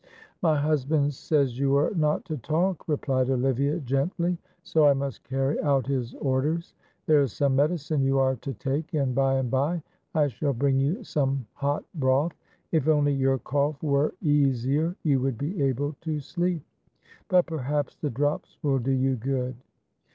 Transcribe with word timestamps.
"My 0.41 0.57
husband 0.59 1.13
says 1.13 1.59
you 1.59 1.75
are 1.77 1.91
not 1.93 2.25
to 2.25 2.37
talk," 2.37 2.87
replied 2.87 3.29
Olivia, 3.29 3.79
gently, 3.81 4.39
"so 4.63 4.87
I 4.87 4.93
must 4.95 5.23
carry 5.23 5.61
out 5.61 5.85
his 5.85 6.15
orders; 6.15 6.73
there 7.05 7.21
is 7.21 7.33
some 7.33 7.55
medicine 7.55 8.01
you 8.01 8.17
are 8.17 8.35
to 8.37 8.51
take, 8.55 8.95
and 8.95 9.13
by 9.13 9.35
and 9.35 9.51
by 9.51 9.83
I 10.15 10.29
shall 10.29 10.53
bring 10.53 10.79
you 10.79 11.03
some 11.03 11.45
hot 11.53 11.83
broth; 11.93 12.33
if 12.71 12.87
only 12.87 13.13
your 13.13 13.37
cough 13.37 13.83
were 13.83 14.15
easier 14.23 14.95
you 15.03 15.19
would 15.19 15.37
be 15.37 15.61
able 15.61 15.95
to 16.01 16.19
sleep, 16.19 16.63
but 17.29 17.45
perhaps 17.45 17.95
the 17.95 18.09
drops 18.09 18.57
will 18.63 18.79
do 18.79 18.91
you 18.91 19.17
good." 19.17 19.55